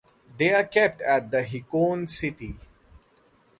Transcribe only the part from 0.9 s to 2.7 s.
at the in Hikone city.